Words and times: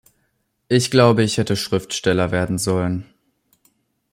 Ich 0.67 0.89
glaube, 0.89 1.21
ich 1.21 1.37
hätte 1.37 1.55
Schriftsteller 1.55 2.31
werden 2.31 2.57
sollen. 2.57 3.05